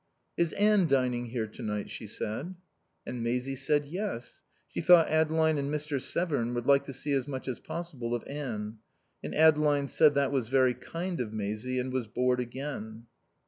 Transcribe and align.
"Is 0.35 0.51
Anne 0.53 0.87
dining 0.87 1.27
here 1.27 1.45
tonight?" 1.45 1.91
she 1.91 2.07
said. 2.07 2.55
And 3.05 3.21
Maisie 3.21 3.55
said 3.55 3.85
yes, 3.85 4.41
she 4.67 4.81
thought 4.81 5.09
Adeline 5.09 5.59
and 5.59 5.71
Mr. 5.71 6.01
Severn 6.01 6.55
would 6.55 6.65
like 6.65 6.85
to 6.85 6.91
see 6.91 7.13
as 7.13 7.27
much 7.27 7.47
as 7.47 7.59
possible 7.59 8.15
of 8.15 8.23
Anne. 8.25 8.79
And 9.23 9.35
Adeline 9.35 9.87
said 9.87 10.15
that 10.15 10.31
was 10.31 10.47
very 10.47 10.73
kind 10.73 11.19
of 11.19 11.33
Maisie, 11.33 11.77
and 11.77 11.93
was 11.93 12.07
bored 12.07 12.39
again. 12.39 13.05